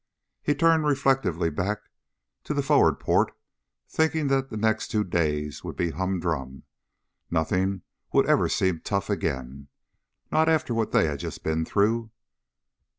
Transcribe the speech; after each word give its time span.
He 0.41 0.55
turned 0.55 0.87
reflectively 0.87 1.51
back 1.51 1.77
to 2.45 2.55
the 2.55 2.63
forward 2.63 2.99
port 2.99 3.33
thinking 3.87 4.29
that 4.29 4.49
the 4.49 4.57
next 4.57 4.87
two 4.87 5.03
days 5.03 5.63
would 5.63 5.75
be 5.75 5.91
humdrum. 5.91 6.63
Nothing 7.29 7.83
would 8.11 8.25
ever 8.27 8.49
seem 8.49 8.79
tough 8.81 9.11
again. 9.11 9.67
Not 10.31 10.49
after 10.49 10.73
what 10.73 10.91
they 10.91 11.05
had 11.05 11.19
just 11.19 11.43
been 11.43 11.65
through. 11.65 12.09